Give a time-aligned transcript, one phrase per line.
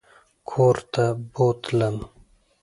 [0.49, 1.97] کورته بوتلم.